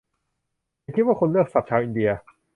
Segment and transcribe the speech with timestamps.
[0.83, 2.11] ฉันคิดว่าคุณเลือกศัพท์ชาวอินเดีย